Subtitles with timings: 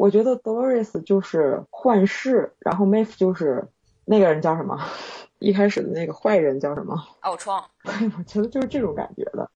[0.00, 3.62] 我觉得 Dolores 就是幻视，然后 Maeve 就是
[4.06, 4.80] 那个人叫什么？
[5.40, 6.96] 一开始的那个坏人叫什么？
[7.20, 7.62] 奥创。
[7.84, 9.50] 对，我觉得就是这种感觉的。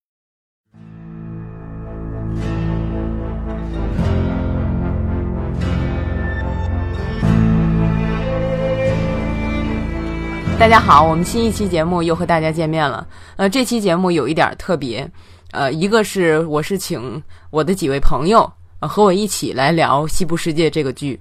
[10.61, 13.08] 大家好，我们新一期节目又和大家见面了。
[13.37, 15.11] 呃，这期节目有一点特别，
[15.53, 18.52] 呃，一个是我是请我的几位朋友。
[18.87, 21.19] 和我一起来聊《西部世界》这个剧，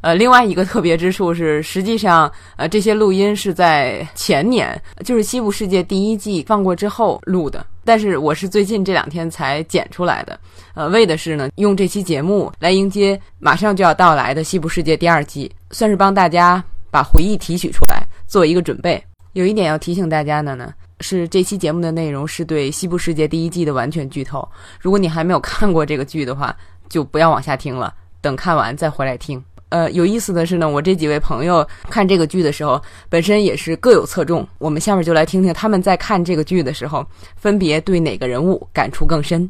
[0.00, 10.38] 呃，另外一个特别之处是，实际上，呃，这些录音是在前年，就是《西部世界》第一季放过之后录的，但是我是最近这两天才剪出来的，
[10.74, 19.02] 呃，为的是呢，用这期节目来迎接马上就要到来的《西部世界》第二季，算是帮大家把回忆提取出来，做一个准备。
[19.34, 24.48] 有一点要提醒大家的呢，是这期节目的内容是对《西部世界》第一季的完全剧透，
[24.80, 26.56] 如果你还没有看过这个剧的话。
[26.90, 29.42] 就不要往下听了，等看完再回来听。
[29.70, 34.44] 呃，有意思的是呢，我这几位朋友看这个剧的时候，本身也是各有侧重。
[34.58, 39.48] 我们下面就来听听他们在看这个剧的时候，分别对哪个人物感触更深。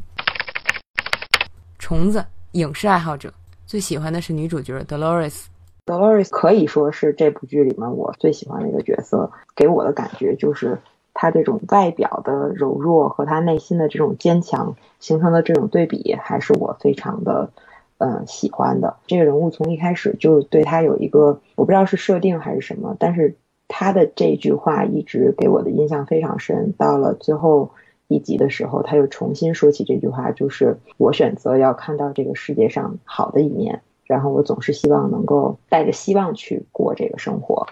[1.79, 3.33] 虫子，影视爱好者
[3.65, 5.45] 最喜欢的是女主角 Dolores。
[5.87, 10.79] Dolores 可以说是这部剧里面我最喜欢的一个角色，给我的感觉就是。
[11.13, 17.49] 他这种外表的柔弱和他内心的这种坚强形成的这种对比，还是我非常的，
[17.97, 18.95] 嗯，喜欢的。
[19.07, 23.35] 这个人物从一开始就对他有一个，我不知道是设定还是什么，但是
[23.67, 26.73] 他的这句话一直给我的印象非常深。
[26.77, 27.71] 到了最后
[28.07, 37.67] 一集的时候，他又重新说起这句话，就是我选择要看到这个世界上好的一面，然后我总是希望能够带着希望去过这个生活。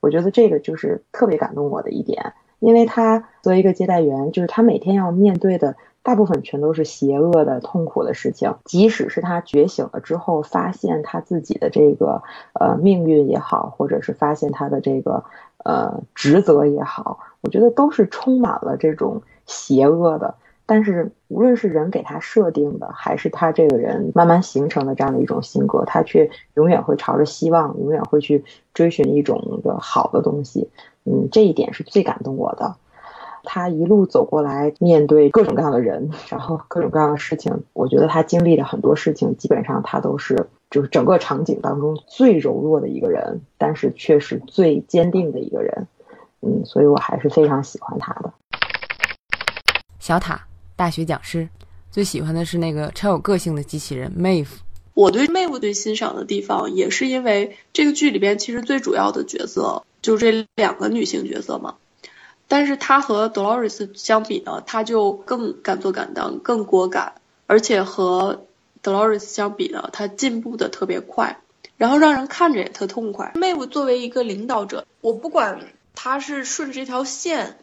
[0.00, 2.32] 我觉得这个就是特别感动我的一点。
[2.62, 5.74] 因为他作为一个接待员，就是他每天要面对的
[6.04, 8.54] 大部分全都是邪恶的、痛苦的事情。
[8.64, 15.24] 即使是他觉醒了之后，发现他自己的这个呃命运也好，或者是发现他的这个
[15.64, 20.36] 呃职责也好，我觉得都是充满了这种邪恶的。
[20.64, 30.70] 但是无论是人给他设定的，还是他这个人慢慢形成的这样的一种性格，他却永远会朝着希望，永远会去追寻一种的好的东西。
[31.04, 32.76] 嗯，这一点是最感动我的。
[33.44, 45.88] 他一路走过来，面对各种各样的人，然后各种各样的事情，我觉得他经历的很多事情，基本上他都是就是整个场景当中最柔弱的一个人，但是却是最坚定的一个人。
[46.40, 48.32] 嗯，所以我还是非常喜欢他的。
[49.98, 50.46] 小塔，
[50.76, 51.48] 大学讲师，
[51.90, 54.58] 最喜欢的是那个超有个性的机器人 Maeve。
[54.94, 59.82] 我对 Maeve 最欣赏的地方，也是因为这个剧里边其实最主要的角色。
[60.02, 61.76] 就这两个女性角色嘛，
[62.48, 67.14] 但是她和 Dolores 相比呢，她就更敢做敢当，更果敢，
[67.46, 68.44] 而且和
[68.82, 71.38] Dolores 相比呢，她进步的特别快，
[71.76, 73.30] 然后让人看着也特痛快。
[73.36, 75.60] 妹夫作为一个领导者，我不管
[75.94, 77.58] 他是顺着这条线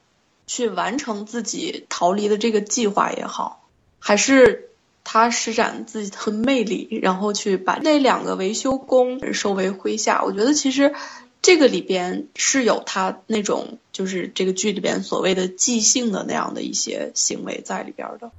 [0.48, 3.68] 去完成自己逃离的这个计划也好，
[4.00, 4.70] 还是
[5.04, 10.96] 他施展自己的魅力，然后去把那两个维修工收为麾下，我觉得其实。
[11.42, 18.30] 这个里边是有他那种，就是这个剧里边所谓的即兴的那样的一些行为在里边的。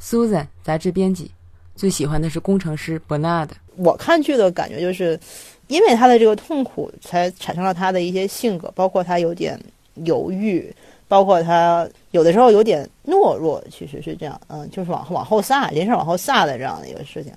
[0.00, 1.30] Susan，杂志编辑，
[1.76, 3.50] 最喜欢的是工程师 Bernard。
[3.76, 5.20] 我看剧的感觉就是，
[5.68, 9.60] 因为他的这个痛苦，才产生了他的一些性格，包括他有点
[10.06, 10.74] 犹豫，
[11.06, 17.30] 包括他有的时候有点懦弱，其实是这样，嗯，就是往往后撒，人生往后撒的这样的一个事情。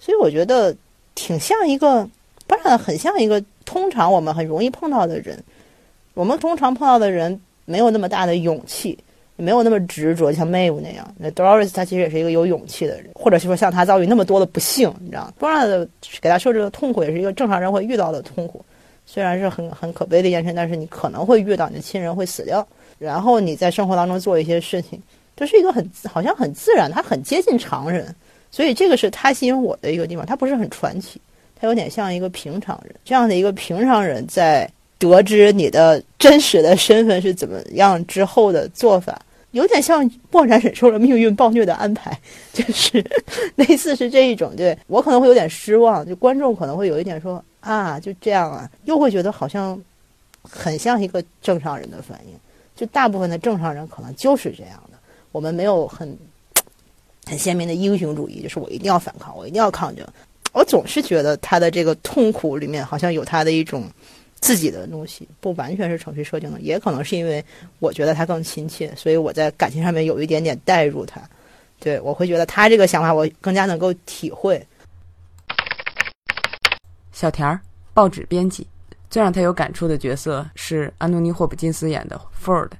[0.00, 0.74] 所以我觉得
[1.14, 2.08] 挺像一个。
[2.46, 5.42] 不然很像一个通常我们很容易碰到的人，
[6.14, 8.98] 我们通常碰到的人没有那么大的勇气，
[9.36, 11.14] 没有那么执着，像 Mave 那样。
[11.18, 15.86] 那 Doris 他其实也是一个有勇气的人，或者是说像他遭遇那么多的不幸，你知道，不然的
[16.20, 18.64] 给他设置的痛苦也是一个正常人会遇到的痛苦，
[19.04, 22.66] 虽然是很很可悲的一件事，但是你可能会遇到你的亲人会死掉，
[22.98, 25.02] 然后你在生活当中做一些事情，
[25.36, 28.14] 这是一个很好像很自然，他很接近常人，
[28.50, 31.20] 所以这个是他吸引我的一个地方，他不是很传奇。
[31.58, 39.20] 他有点像一个平常人，这样的一个平常人，在得知你的真实的身份是怎么样之后的做法，
[39.50, 42.18] 有点像默然忍受了命运暴虐的安排，
[42.52, 43.04] 就是
[43.56, 44.54] 类似是这一种。
[44.54, 49.80] 对我可能会有点失望，就观众可能会有一点说啊，就这样啊，又会觉得好像
[50.42, 52.34] 很像一个正常人的反应。
[52.74, 54.98] 就大部分的正常人可能就是这样的，
[55.32, 56.16] 我们没有很
[57.26, 60.06] 很鲜明的英雄主义，就是我一定要反抗，我一定要抗争。
[60.56, 63.84] 我总是觉得他的这个痛苦里面好像有他的一种
[64.40, 67.44] 自己的东西，不完全是程序设定的，也可能是因为
[67.78, 71.20] 我觉得他更亲切，所以我在感情上面有一点点代入他。
[71.78, 74.66] 对我会觉得他这个想法我更加能够体会。
[77.12, 77.60] 小田儿，
[77.92, 78.66] 报纸编辑。
[79.10, 82.70] 最让他有感触的角色是安东尼·霍普金斯演的 Ford。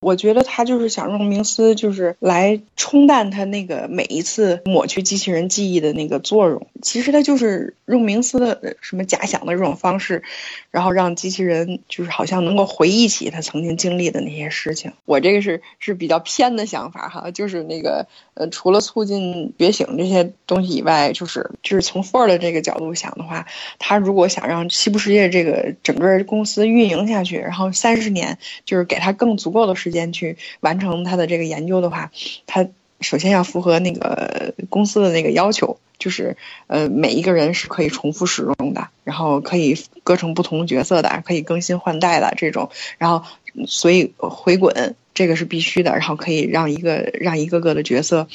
[0.00, 6.68] 我觉得他就是想用冥思，就是来冲淡他那个每一次抹去机器人记忆的那个作用。
[6.80, 10.22] 其实他就是用冥思的什么假想的这种方式，
[10.70, 14.90] 然后让机器人就是好像能够回忆起他曾经经历的那些事情。
[15.04, 23.46] 我这个是是比较偏的想法哈，就是那个呃，除了促进觉醒这些东西以外，就是就是从 Ford 这个角度想的话，
[23.78, 29.89] 他如果想让西部世界这个整个公司运营下去，然后三十年就是给他更足够的时。
[29.90, 32.12] 时间去完成他的这个研究的话，
[32.46, 32.68] 他
[33.00, 36.36] 首先要符合那个公司的那个要求，就是
[36.68, 43.26] 呃每一个人是可以重复使用的，然后可以割成不同角色的，可以更新换代的这种，然后
[43.66, 48.26] 所以回滚这个是必须的，然后可以让一个让一个个的角色，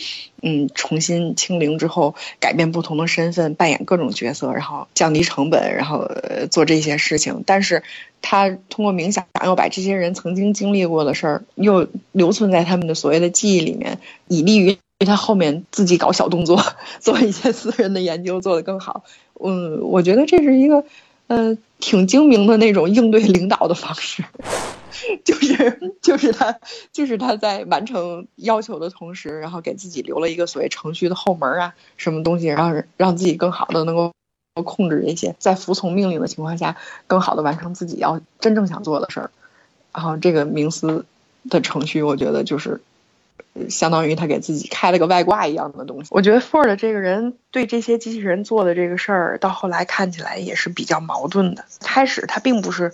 [0.43, 6.07] 嗯重新清零之后改变不同的身份，扮演各种角色，然后降低成本，然后
[6.51, 7.81] 做这些事情，但是。
[8.27, 16.59] 他通过冥想，要把这些人曾经经历过的事儿，又留存在他们的所谓的记忆里面，以利于他后面自己搞小动作，
[16.99, 19.03] 做一些私人的研究，做得更好。
[19.39, 20.83] 嗯，我觉得这是一个，
[21.27, 24.23] 呃，挺精明的那种应对领导的方式，
[25.23, 26.59] 就是就是他
[26.91, 34.11] 就是他在完成要求的同时，然后给自己留了一个所谓程序的后门啊，什么东西，然后让自己更好的能够。
[34.63, 36.77] 控制这些，在服从命令的情况下，
[37.07, 39.31] 更好的完成自己要真正想做的事儿。
[39.91, 41.05] 然后这个冥思
[41.49, 42.79] 的程序，我觉得就是
[43.67, 46.07] 相当于他给自己开了个外挂一样的东西。
[46.11, 51.65] 我觉得 Ford 这个人对这些机器人做的这个事儿，到后来看起来也是比较矛盾的。
[51.81, 52.93] 开始他并不是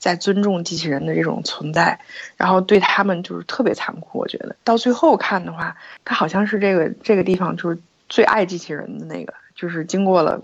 [0.00, 2.00] 在尊重机器人的这种存在，
[2.36, 4.18] 然后对他们就是特别残酷。
[4.18, 10.42] 我觉得到最后看的话，他好像是这个这个地方就是最爱机器人的那个，就是经过了。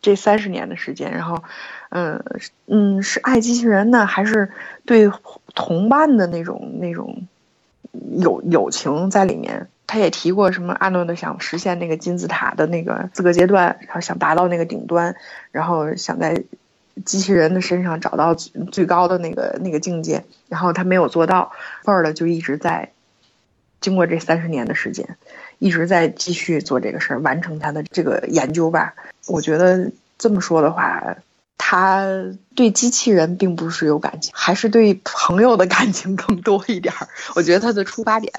[0.00, 1.42] 这三十年的时间，然后，
[1.90, 2.22] 嗯
[2.66, 4.48] 嗯，是爱机器人呢，还是
[4.86, 5.10] 对
[5.56, 7.26] 同伴的那种那种
[8.12, 9.66] 友友情在里面？
[9.88, 15.16] 他也提过什么阿诺德想实现那个金字塔的那个四个阶段，然后想达到那个顶端，
[15.50, 16.44] 然后想在
[17.04, 21.52] 机器人的身上找到最高的那个那个境界，然后他没有做到，
[21.84, 22.92] 菲尔就一直在
[23.80, 25.16] 经过这三十年的时间。
[25.60, 28.94] 一直在继续做这个事儿，完成他的这个研究吧。
[29.26, 31.16] 我觉得这么说的话，
[31.56, 32.06] 他
[32.54, 37.08] 对机器人并不是有感情，还是对朋友的感情更多一点儿。
[37.34, 38.32] 我觉得他的出发点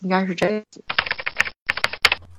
[0.00, 0.64] 应该是这。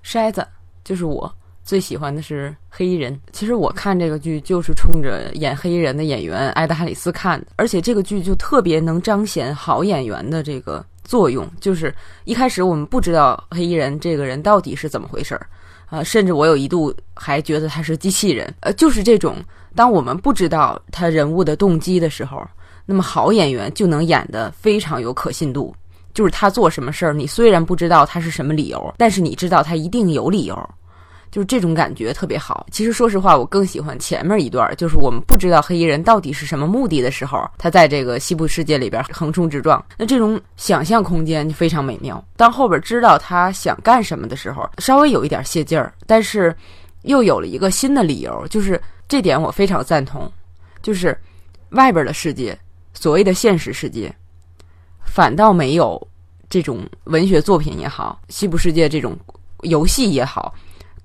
[0.03, 0.45] 筛子
[0.83, 1.33] 就是我
[1.65, 3.19] 最喜欢的是黑衣人。
[3.33, 10.85] 其实我看这个剧就是冲着演黑衣人的演员艾德哈里斯看的，而且这个剧就特别能彰显好演员的这个。
[11.05, 15.47] 作用就是一开始我们不知道黑衣人这个人到底是怎么回事儿，
[15.85, 19.35] 啊，甚至我有一度还觉得他是机器人，呃，就是这种，
[19.75, 22.43] 当我们不知道他人物的动机的时候，
[22.87, 25.75] 那么好演员就能演得非常有可信度，
[26.11, 30.69] 就是他做什么事儿，你虽然不知道他是什么理由，但是你知道他一定有理由。
[31.31, 32.65] 就是这种感觉特别好。
[32.71, 39.83] 其实说实话，我更喜欢前面一段，就是我们不知道黑衣人到底是什么目的的时候，他在这个西部世界里边横冲直撞。
[39.97, 42.23] 那这种想象空间就非常美妙。
[42.37, 46.55] 当后边知道他想干什么的时候，稍微有一点泄劲儿，但是
[47.01, 50.31] 又有了一个新的理由，就是这点我非常赞同。
[50.81, 51.17] 就是
[51.71, 52.57] 外边的世界，
[52.93, 54.13] 所谓的现实世界，
[55.03, 55.99] 反倒没有
[56.47, 59.17] 这种文学作品也好，西部世界这种
[59.63, 60.53] 游戏也好。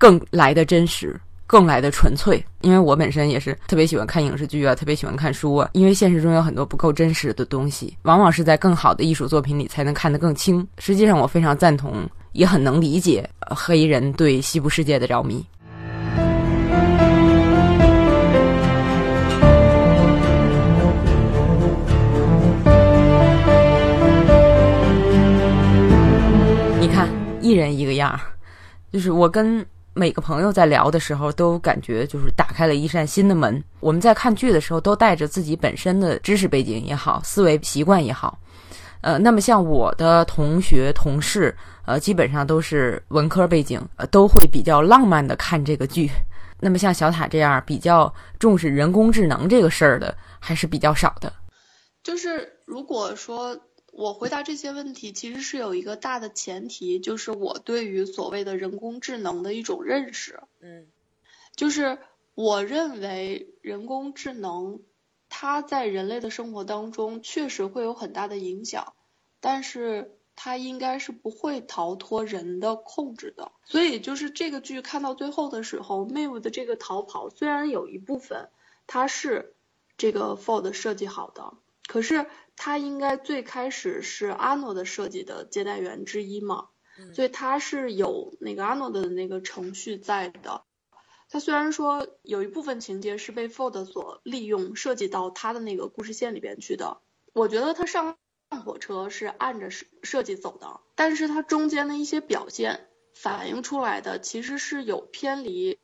[0.01, 1.15] 更来的真实，
[1.45, 2.43] 更来的纯粹。
[2.61, 5.69] 因为我本身也是特别喜欢看影视剧啊，特别喜欢看书啊。
[5.73, 10.67] 因为现实中有很多不够真实的东西，往往是在更好的艺术作品里才能看得更清。
[10.79, 15.45] 实际上，我非常赞同，也很能理解黑人对西部世界的着迷。
[26.79, 27.07] 你看，
[27.39, 28.19] 一人一个样儿，
[28.91, 29.63] 就是我跟。
[29.93, 33.61] 每个朋友在聊的时候，都感觉就是打开了一扇新的门。
[33.81, 38.39] 我们在看剧的时候，都带着自己本身的知识背景也好，思维习惯也好。
[39.01, 41.53] 呃，那么像我的同学同事，
[41.85, 46.09] 呃，基本上都是文科背景，呃，都会比较浪漫的看这个剧。
[46.59, 51.31] 那么像小塔这样比较重视人工智能这个事儿的，还是比较少的。
[52.01, 53.59] 就是如果说。
[54.01, 60.39] 我回答这些问题其实是有一个大的前提，就是我对于所谓的人工智能的一种认识。
[60.59, 60.87] 嗯，
[61.55, 61.99] 就是
[62.33, 64.79] 我认为人工智能
[65.29, 68.93] 它在人类的生活当中确实会有很大的影响，
[69.39, 73.51] 但是它应该是不会逃脱人的控制的。
[73.65, 78.49] 所以就是这个剧看到最后的时候，Maeve 的这个逃跑虽然有一部分
[78.87, 79.53] 它是
[79.95, 81.53] 这个 Ford 设计好的，
[81.91, 86.69] 可是他应该最开始是阿诺的设计的接待员之一嘛，
[87.13, 90.63] 所以他是有那个阿诺的那个程序在的。
[91.29, 97.01] 他虽然说有一部分情节是被 Ford 所利用，设计到他的那个故事线里边去的，
[97.33, 98.17] 我觉得他上
[98.63, 105.77] 火车是按着设设计走的，但是他中间的一些表现反映出来的其实是有偏离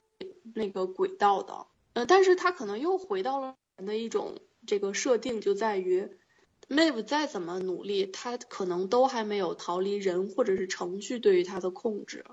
[0.56, 4.38] 那个轨道的，呃，但是他可能又回到了人的一种
[4.68, 6.16] 这个设定，就在于
[6.70, 12.26] Maeve 再怎么努力，他可能都还没有逃离人或者是程序对于他的控制，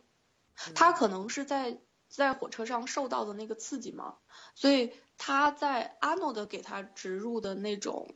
[0.74, 1.78] 他可能是在。
[2.06, 4.18] 在火车上受到的那个刺激嘛，
[4.54, 8.14] 所以他在阿诺德给他植入的那种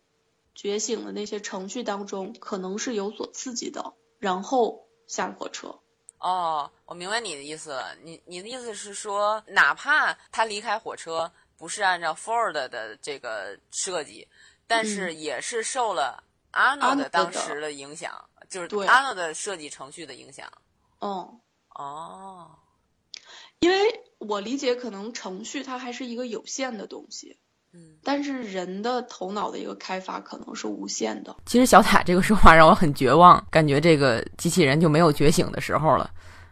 [0.54, 5.80] 觉醒的那些程序当中，可能是有所刺激的，然后下了火车。
[6.18, 7.96] 哦，我明白你的意思了。
[8.04, 14.26] 你你的意思是说，哪怕他离开火车不是按照 Ford 的这个设计，
[14.66, 16.22] 但是也是受了
[16.52, 18.12] Arnold 当时的影响，
[18.48, 20.50] 就是阿诺的设计程序的影响。
[21.00, 21.40] 嗯，
[21.74, 22.50] 哦。
[23.60, 23.76] 因为
[24.18, 27.36] 我理解，可能程序它还是一个有限的东西，
[27.72, 31.36] 嗯，但是人的头脑的一个开发可能是无限的。
[31.44, 36.08] 其实小塔这个说话让我很绝望，感觉这个机器人就没有觉醒的时候了，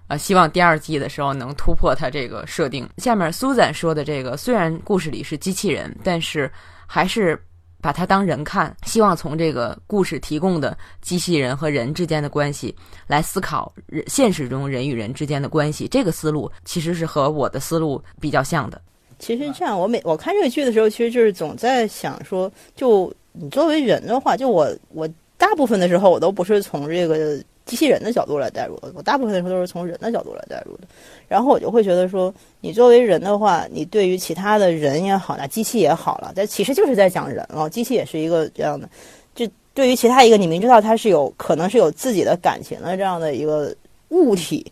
[0.06, 2.88] 啊，希望第二季的时候能突破它这个设定。
[2.98, 6.50] 下面苏赞说的这个，虽然故事里是机器人，但是
[6.86, 7.40] 还是。
[7.78, 12.74] 把它当人看，希望从这个故事提供的机器人和人之间的关系
[13.06, 15.86] 来思考人现实中人与人之间的关系。
[15.86, 18.80] 这个思路其实是和我的思路比较像的。
[19.20, 27.40] 其实这样，我每我看这个剧的时候，其实就是总在想说，就你作为人的话，就我我大部分的时候我都不是从这个。
[27.66, 30.84] 机器人的角度来代入的，我大部分的时候都是从人的角度来代入的。
[31.26, 37.68] 然后我就会觉得说，你作为人的话，你对于其他的人也好，那机器也好了，但其实就是在讲人了。
[37.68, 38.88] 机器也是一个这样的，
[39.34, 39.44] 就
[39.74, 43.74] 对于其他一个你明知道它是有可能是有自己的感情的这样的一个
[44.10, 44.64] 物体，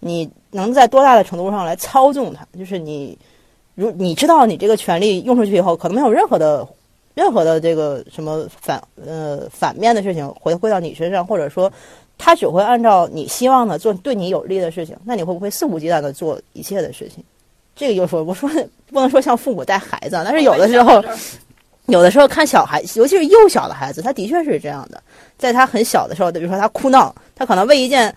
[0.00, 2.46] 你能在多大的程度上来操纵它？
[2.58, 3.16] 就是你，
[3.74, 6.68] 如你知道你这个权利用出去以后，可能没有任何的、
[7.14, 11.72] 任何的这个什么反呃反面的事情回归到你身上，或者说。
[12.24, 17.24] 他只会按照你希望的做对你有利的事情，那你会不会肆无忌惮的做一切的事情？
[17.74, 18.48] 这个就说我说
[18.92, 21.02] 不能说像父母带孩子，但是有的时候，
[21.86, 25.02] 有的时候看小孩，尤其是幼小的孩子，他的确是这样的。
[25.36, 28.14] 在他很小的时候，比如说他哭闹，他可能为一件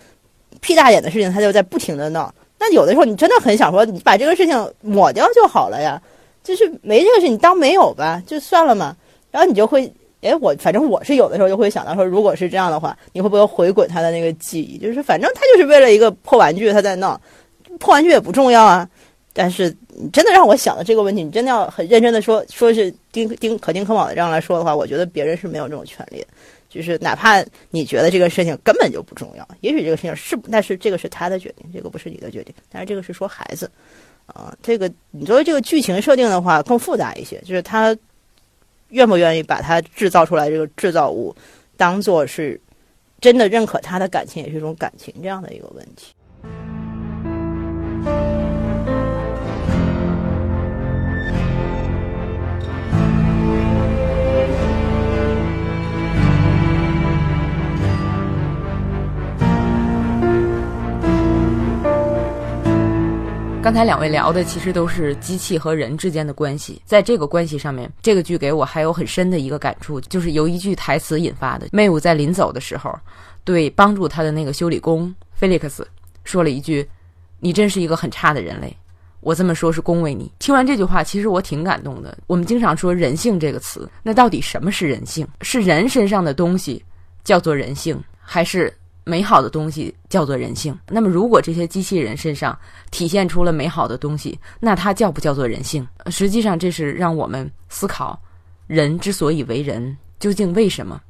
[0.60, 2.32] 屁大点的事情，他就在不停的闹。
[2.60, 6.00] 那有的时候你真的很想说，你把这个事情抹掉就好了呀，
[6.44, 8.96] 就是没这个事，你当没有吧，就算了嘛。
[9.32, 9.92] 然后你就会。
[10.22, 14.78] 哎，我反正我是有的时候就会想到说，如果是这样的话，你会不会回滚他的那个记忆？
[14.78, 17.20] 就是反正他就是为了一个破玩具他在闹，
[17.78, 18.88] 破玩具也不重要啊。
[19.32, 26.24] 但是你真的让我想到这个问题，你真的要很认真的说，说是丁丁可丁可卯的这样来说的话，我觉得别人是没有这种权利。
[26.68, 32.54] 就是哪怕你觉得这个事情根本就不重要，也许这个事情是，但是这个是他的决定，这个不是你的决定。
[32.70, 33.70] 但是这个是说孩子，
[34.26, 37.96] 啊，这个你作为这个剧情设定的话更复杂一些，就是他。
[38.88, 41.34] 愿不愿意把它制造出来这个制造物，
[41.76, 42.60] 当做是
[43.20, 46.15] 真的认可他的感情，也是一种感情这样的一个问题。
[63.66, 71.66] 刚才两位聊的其实都是机器和人之间的关系，在这个关系上面，这个剧给我还有很深的一个感触，就是由一句台词引发的。
[71.72, 72.96] 妹夫在临走的时候，
[73.42, 75.84] 对帮助他的那个修理工菲利克斯
[76.22, 76.88] 说了一句
[77.42, 78.72] ：“你真是一个很差的人类。”
[79.18, 80.30] 我这么说，是恭维你。
[80.38, 82.16] 听完这句话，其实我挺感动的。
[82.28, 85.26] 我们经常说“人性”这个词，那到底什么是人性？
[85.40, 86.84] 是人身上的东西
[87.24, 88.72] 叫做人性，还是？
[89.08, 90.76] 美好的东西叫做人性。
[90.88, 92.58] 那么，如果这些机器人身上
[92.90, 95.86] 体现出了美好的东西，那它叫不叫做人性？
[96.08, 98.20] 实际上，这是让我们思考：
[98.66, 101.00] 人之所以为人，究竟为什么？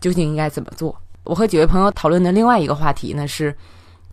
[0.00, 0.94] 究竟应该怎么做？
[1.24, 3.56] 我和几位朋友讨论的另外一个话题呢是：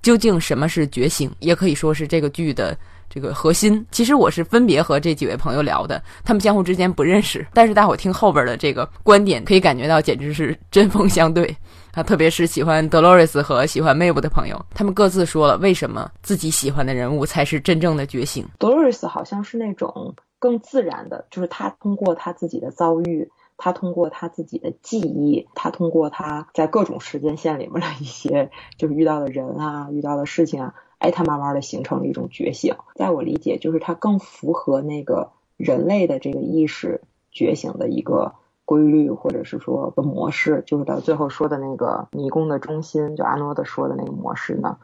[0.02, 1.30] 究竟什么是觉醒？
[1.40, 2.78] 也可以说是这个剧的
[3.10, 3.86] 这个核心。
[3.92, 11.54] 其实我是分别和这几位朋友聊的，他们相互之间不认识，但是大伙听后边的这个观点，可以感觉到简直是针锋相对。
[11.94, 18.46] 啊，特别是喜欢 Dolores 和喜欢 Maeve 的朋友，他们各自说了为什么自己喜欢的人物才是真正的觉醒。
[18.60, 32.76] Dolores 好像是那种更自然的，就是他通过他自己的遭遇，他通过他自己的记忆，他通过他在各种时间线里面的一些就是遇到的人啊，遇到的事情啊，哎，他慢慢的形成了一种觉醒。
[32.96, 35.32] 在我理解，就是他更符合那个。
[35.56, 38.34] 人类的这个意识觉醒的一个
[38.74, 44.78] 规律，或者是说个模式，就是到最后说的那个迷宫的中心，就阿诺德说的那个模式呢。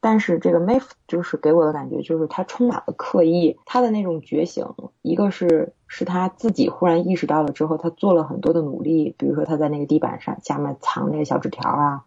[0.00, 4.66] 但是这个 Maeve 就是给我的感觉，就是他充满了刻意，他的那种觉醒，
[5.02, 12.04] 一个是是他自己忽然意识到了之后，他做了很多的努力，比如说他在那个地板上下面藏那个小纸条啊，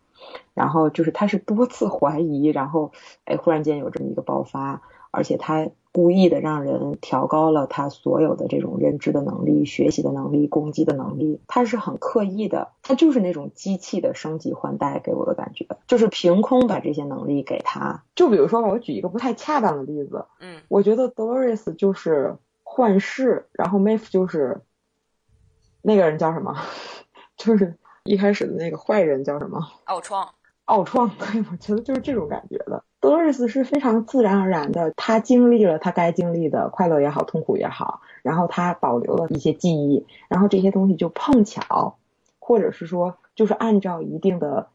[0.53, 2.91] 然后就是他是多次怀疑，然后
[3.25, 4.81] 哎忽然间有这么一个爆发，
[5.15, 5.69] 而且他。
[5.95, 18.03] 故意的让人调高了他所有的这种认知的能力、学习的能力、攻击的能力，他是很刻意的，他就是那种机器的升级换代给我的感觉，就是凭空把这些能力给他。
[18.13, 24.59] 就比如说，我举一个不太恰当的例子，嗯，我觉得 Dolores 就是幻视，然后 Maeve 就是
[25.81, 26.57] 那个人叫什么？
[27.37, 29.65] 就是一开始的那个坏人叫什么？
[29.85, 30.27] 奥创。
[30.65, 32.83] 奥创，对，我觉得就是这种感觉的。
[33.05, 41.97] 德洛丽斯是非常自然而然的，他经历了他该经历的快乐也好，痛苦也好，然后他保留了一些记忆，然后这些东西就碰巧，
[42.39, 44.69] 或者是说就是按照一定的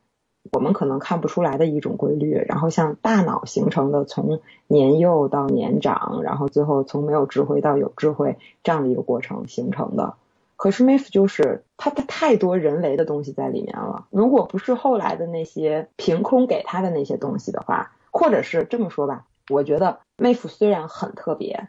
[0.52, 10.14] 我们可能看不出来的一种规律，然后像大脑形成的从年幼到年长，然后最后从没有智慧到有智慧这样的一个过程形成的。
[10.54, 14.06] 可是 Maeve 就是他的太多人为的东西在里面了。
[14.10, 21.68] 如果不是后来的那些凭空给他的那些东西的话，或者是这么说吧，我觉得 Maeve 虽然很特别，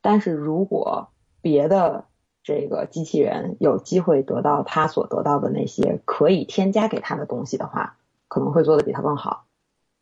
[0.00, 1.10] 但是如果
[1.40, 2.06] 别的
[2.42, 7.98] 这个机器人有机会得到他所得到的那些可以添加给他的东西的话，
[8.28, 9.46] 可能会做的比他更好。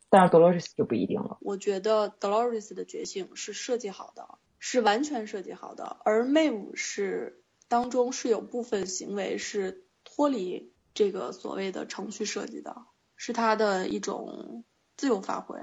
[0.09, 1.37] 但是 Dolores 就不一定了。
[1.41, 4.27] 我觉得 Dolores 的觉醒是设计好的，
[4.59, 7.37] 是完全设计好的，而 Maeve 是。
[7.67, 12.75] 当中是有部分行为是脱离这个所谓的程序设计的，
[13.15, 14.65] 是他的一种
[15.01, 15.57] 自由发挥。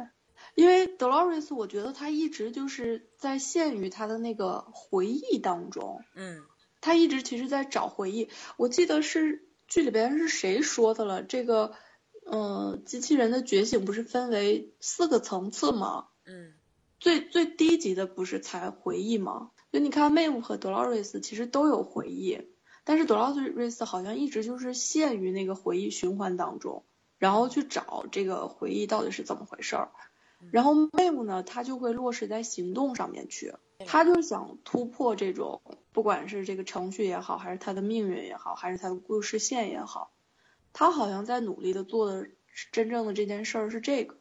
[0.56, 6.42] 因为 Dolores，我觉得他一直就是在陷于他的那个回忆当中，嗯，
[6.80, 8.28] 他一直其实在找回忆。
[8.56, 11.22] 我记得是剧里边是谁说的了？
[11.22, 11.74] 这个，
[12.28, 16.08] 嗯，机器人的觉醒不是分为四个层次吗？
[16.26, 16.54] 嗯，
[16.98, 19.52] 最最低级的不是才回忆吗？
[19.70, 22.40] 就你看，Maeve 和 Dolores 其实都有回忆，
[22.82, 26.84] 但是 Dolores 好像一直就是陷于那个回忆循环当中，
[27.18, 29.90] 然后去找这个回忆到底是怎么回事儿。
[30.50, 33.54] 然后 Maeve 呢，他就会落实在行动上面去，
[33.86, 35.60] 他就想突破这种，
[35.92, 40.12] 不管是这个程序也好，还是他的命运也好，还是他的故事线也好，
[40.72, 42.28] 他好像在努力的做的
[42.72, 44.16] 真正的这件事儿是这个，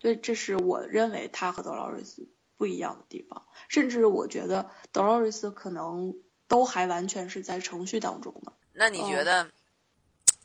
[0.00, 2.26] 所以这是我认为他和 Dolores。
[2.56, 6.16] 不一样的地方，甚至我觉得 Dolores 可能
[6.48, 8.52] 都还完全是在程序当中的。
[8.72, 9.48] 那你觉得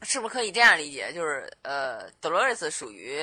[0.03, 1.11] 是不是可以这样理解？
[1.13, 3.21] 就是呃，Dolores 属于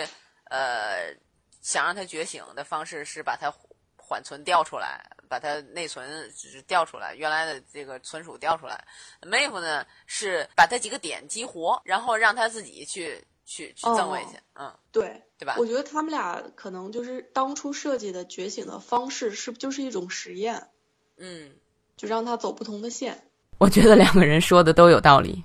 [0.51, 1.15] 呃
[1.61, 3.53] 想让他觉醒的方式是把它
[3.97, 6.33] 缓存调出来，把它内存
[6.67, 8.85] 调出来，原来的这个存储调出来。
[9.23, 13.25] Maeve 呢是把它几个点激活，然后让他自己去。
[13.47, 15.57] 去去增位去，嗯，对，对吧？
[15.59, 20.69] 我觉得他们俩可能就是当初设计的觉醒的方式，是不就是一种实验？
[21.17, 21.51] 嗯，
[21.97, 23.25] 就让他走不同的线。
[23.59, 25.43] 我觉得两个人说的都有道理。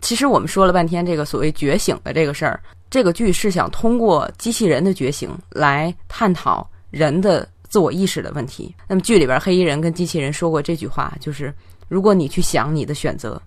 [0.00, 8.74] 其实我们说了半天这个所谓觉醒的这个事儿，这个剧是想通过机器人的觉醒来探讨人的自我意识的问题。
[8.86, 11.52] 那么剧里边黑衣人跟机器人说过这句话，就是
[11.88, 13.40] 如果你去想你的选择。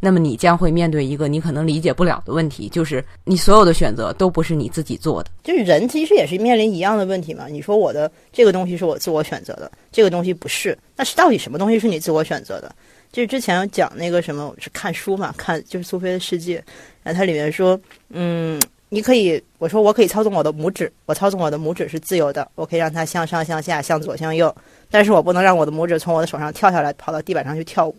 [0.00, 5.30] 那么你将会面对一个你可能理解不了的问题，就是你所有的选择都不是你自己做的。
[5.42, 7.48] 就是人其实也是面临一样的问题嘛。
[7.48, 12.72] 你说我的这个东西是我自我选择的，这个东西不是，那是到底什么东西是你自我选择的？
[13.10, 16.62] 就是之前讲那个什么，是看书嘛，看就是苏菲的世界，
[17.02, 17.78] 然后它里面说，
[18.10, 24.54] 嗯，你可以，我说我可以操纵我的拇指，我操纵我的拇指是自由的，我可以让它向上向下向左向右，
[24.90, 27.96] 但是我不能让我的拇指从我的手上跳下来，跑到地板上去跳舞。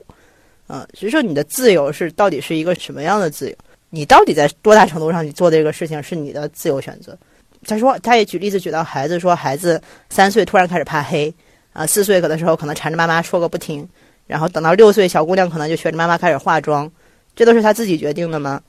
[0.68, 3.56] 嗯，所以说你的自由是到底是一个什么样的自由？
[3.90, 7.18] 你到底在多大程度上你做这个事情是你的自由选择？
[7.66, 11.34] 他说，他也举例子举到孩子，说孩子三岁突然开始怕黑，
[11.74, 13.86] 啊，四岁可的时候可能缠着妈妈说个不停，
[14.30, 16.90] 然后等到六岁小姑娘可能就学着妈妈开始化妆，
[17.36, 18.62] 这都是她自己决定的吗？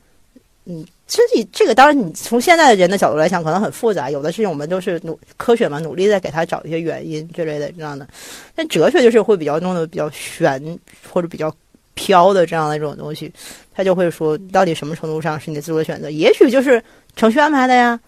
[0.64, 8.08] 嗯，实际这个当然你从现在的人的角度来讲可能很复杂，有的事情我们都是努科学嘛，努力在给她找一些原因之类的这样的，
[8.54, 10.78] 但哲学就是会比较弄得比较玄
[11.12, 11.54] 或者比较。
[11.94, 13.30] 飘的这样的一种东西，
[13.74, 16.08] 他就会说，到底什么程度上是你自我选择？
[16.10, 16.82] 也许就是
[17.14, 17.98] 程序安排的呀。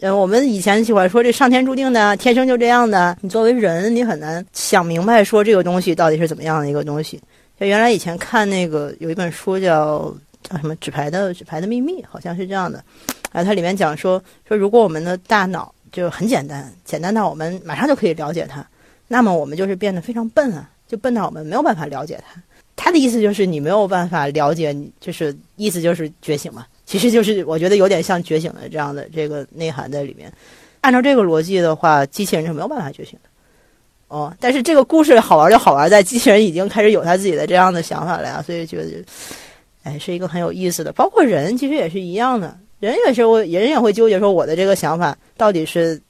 [0.00, 3.16] 呃，我们以前喜欢说这上天注定的，天生就这样的。
[3.22, 7.18] 你作为人，你很难想明白说这个东西到底是怎么样的一个东西。
[7.58, 12.84] 就原来以前看那个有一本书叫叫什么《纸牌的纸牌的秘密》，好像是这样的。
[13.32, 18.66] 啊，它里面讲说说，如果我们的大脑就很简单，简单到我们马上就可以了解它，
[19.08, 20.68] 那么我们就是变得非常笨啊。
[20.86, 22.40] 就笨到我们没有办法了解它。
[22.76, 26.66] 他的意思就是你没有办法了解你，就是意思就是觉醒嘛。
[26.86, 30.32] 其实就是我觉得有点像觉醒的这样的这个内涵在里面。
[30.80, 33.28] 按照这个逻辑的话，机器人是没有办法觉醒的。
[34.08, 39.04] 哦，但是这个故事好玩就好玩在机器人已经开始有他自己的这样的想法了呀，所以觉得，
[39.82, 40.92] 哎，是一个很有意思的。
[40.92, 46.00] 包括人其实也是一样的，人有时候人也会纠结说我的这个想法到底是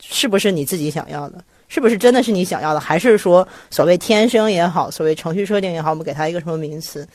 [0.00, 7.06] 是不是你自己想要的，是不是真的是你想要的，还是说所谓天生也好，所谓程序设定也好，我们给它一个什么名词，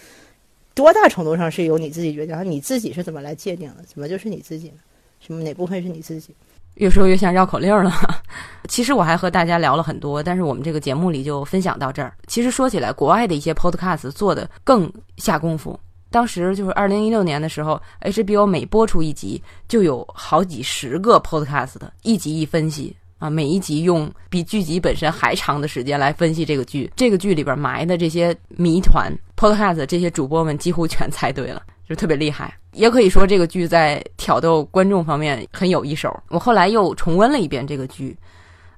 [0.74, 4.78] 多大程度上是由你自己决定，你自己是怎么来界定的，怎么就是你自己呢？
[5.20, 6.34] 什么哪部分是你自己？
[6.76, 7.92] 越说越像绕口令了。
[8.70, 12.14] 其实我还和大家聊了很多，但是我们这个节目里就分享到这儿。
[12.28, 15.78] 其实说起来，国外的一些 podcast 做的更下功夫。
[16.10, 26.92] 当时就是二零一六年的时候，HBO 每播出一集，就有好几十个 podcast 的一集一分析啊，每一集用比剧集本身还长的时间来分析这个剧。
[26.96, 31.64] 这个剧里边埋的这些谜团，podcast 这些主播们几乎全猜对了。
[31.90, 36.18] 就特别厉害，也可以说这个剧在挑逗观众方面很有一手。
[36.30, 38.16] 我后来又重温了一遍这个剧，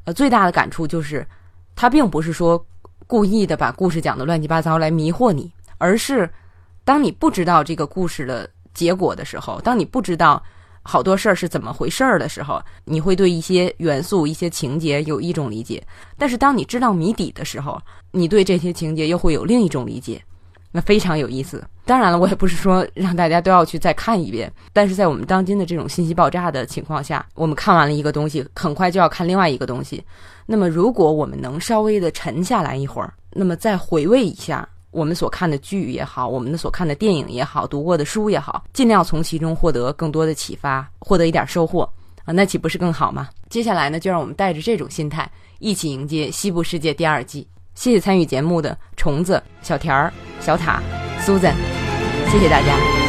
[0.05, 1.23] 呃，最大的感触就是，
[1.75, 2.65] 他并不是说
[3.05, 6.27] 故意的把故事讲的乱七八糟来迷惑你，而是
[6.83, 10.41] 当你不知道这个故事的结果的时候，当你不知道
[10.81, 15.79] 好多事儿是怎么回事儿的时候，你会对一些元素、一些情节有一种理解；
[16.17, 20.19] 但是当你知道谜底的时候，你对这些情节又会有另一种理解。
[20.73, 21.63] 那非常有意思。
[21.85, 30.03] 当然了，我也不是说让大家都要去再看一遍，但是在我们当今的这种信息爆炸的情况下，我们看完了一个东西，很快就要看另外一个东西。
[30.45, 41.87] 那么，如果我们能稍微的沉下来一会儿，那么再回味一下我们所看的剧也好，我们的所看的电影也好，读过的书也好，尽量从其中获得更多的启发，获得一点收获
[42.25, 43.29] 啊，那岂不是更好吗？
[43.49, 47.45] 接下来呢，就让我们带着这种心态，一起迎接《西部世界》第二季。
[47.75, 50.81] 谢谢参与节目的虫子、小田儿、小塔、
[51.21, 51.55] Susan，
[52.31, 53.02] 谢谢大家，